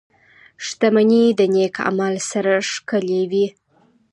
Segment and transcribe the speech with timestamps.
[0.65, 3.47] •شتمني د نېک عمل سره ښکلې وي.